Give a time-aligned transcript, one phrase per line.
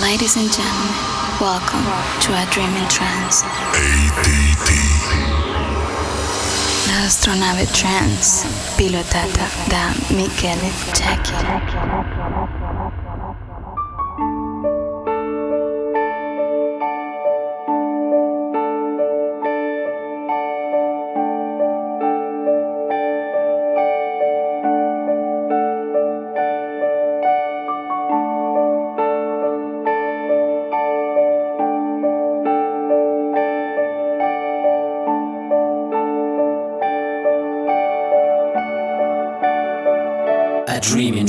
[0.00, 0.94] Ladies and gentlemen,
[1.40, 1.84] welcome
[2.20, 3.42] to a dreaming trance.
[3.42, 4.70] ADT.
[6.88, 8.44] La astronave trance
[8.76, 12.53] pilotata da Michele Jackie.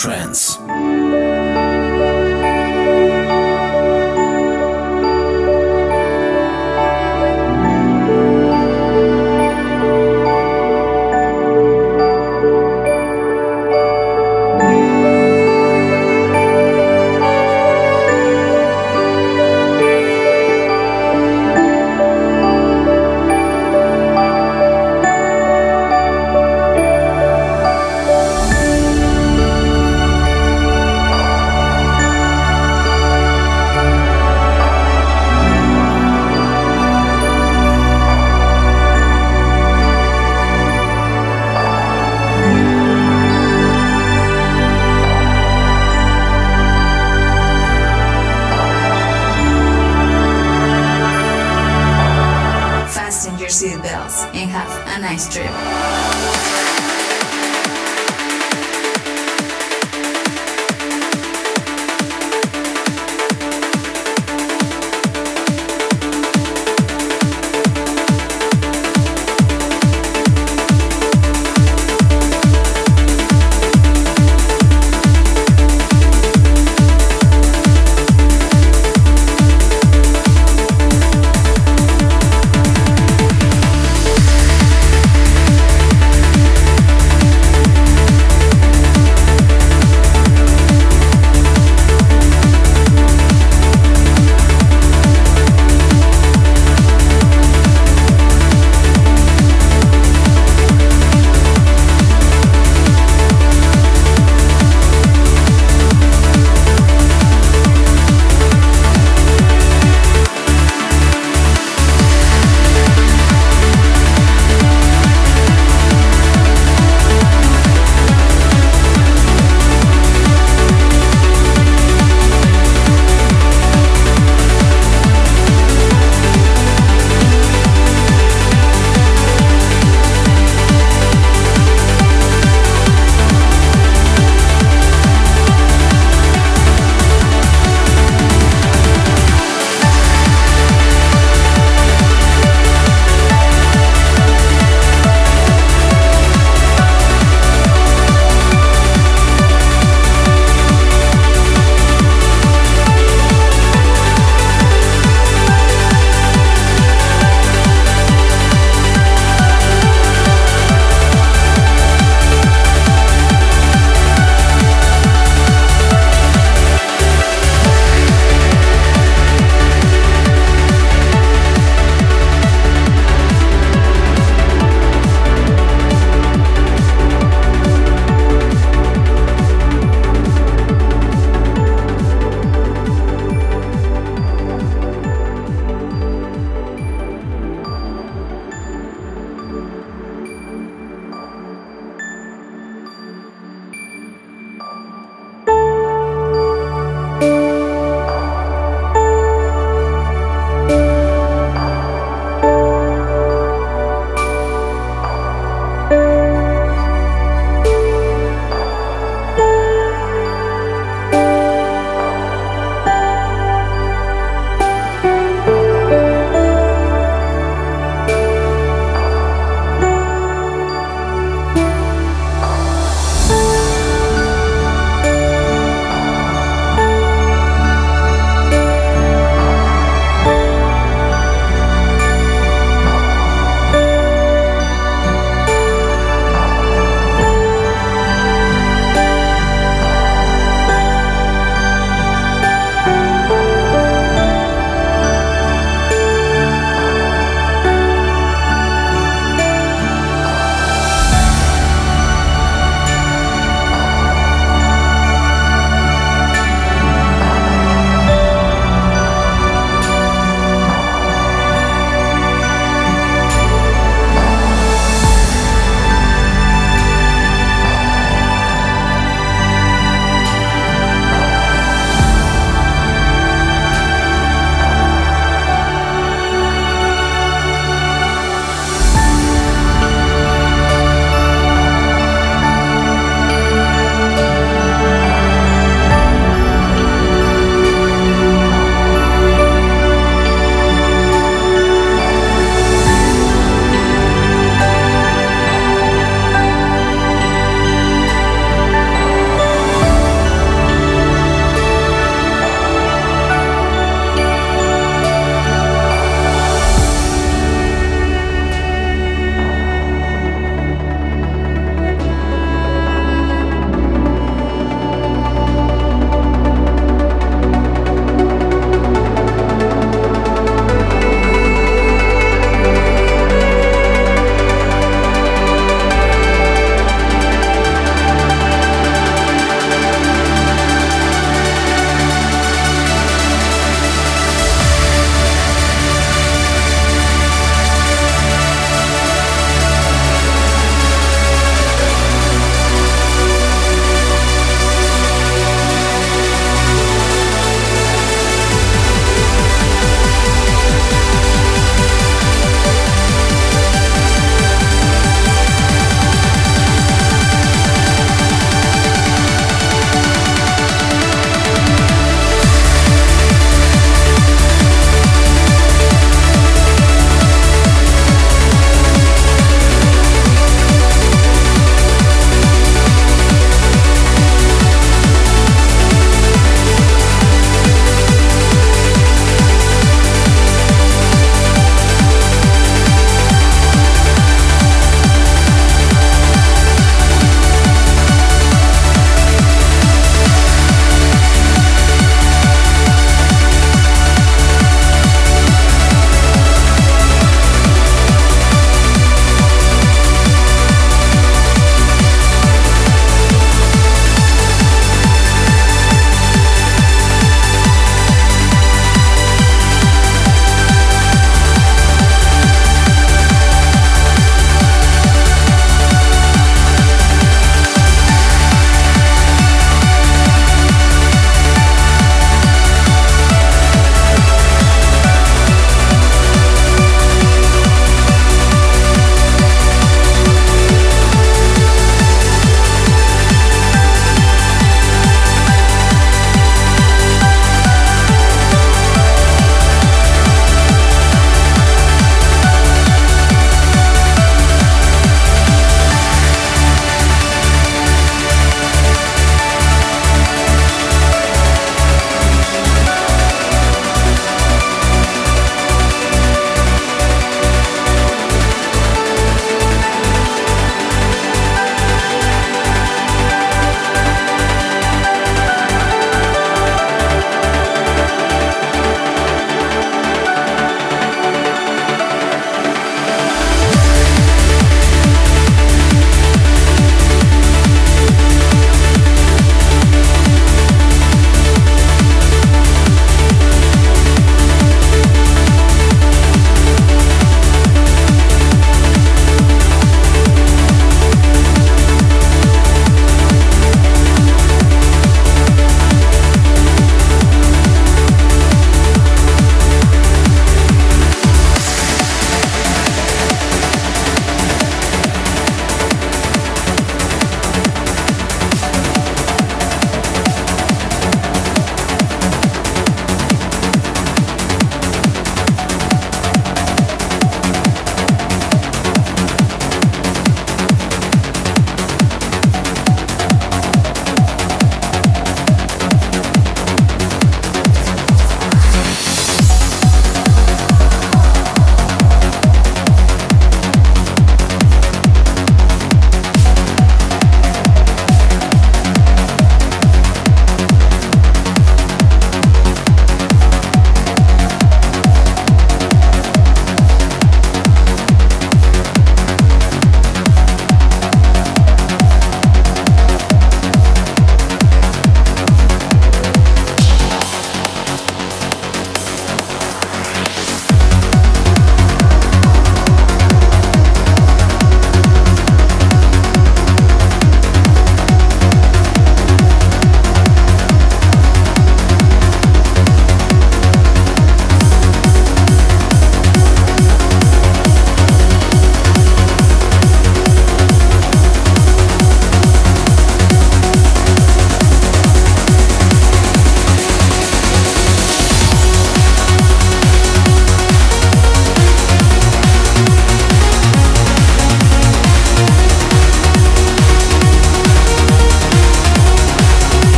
[0.00, 0.49] Trance.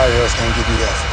[0.00, 1.09] Nobody else can give you that.